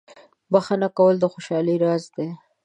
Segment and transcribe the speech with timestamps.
[0.51, 2.29] •بخښنه کول د خوشحالۍ راز دی.